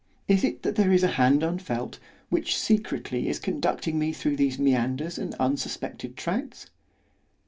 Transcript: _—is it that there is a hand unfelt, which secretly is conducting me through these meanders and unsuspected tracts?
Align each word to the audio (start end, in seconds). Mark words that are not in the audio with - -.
_—is 0.29 0.43
it 0.43 0.63
that 0.63 0.77
there 0.77 0.91
is 0.91 1.03
a 1.03 1.09
hand 1.19 1.43
unfelt, 1.43 1.99
which 2.29 2.57
secretly 2.57 3.27
is 3.29 3.37
conducting 3.37 3.99
me 3.99 4.11
through 4.11 4.35
these 4.35 4.57
meanders 4.57 5.19
and 5.19 5.35
unsuspected 5.35 6.17
tracts? 6.17 6.65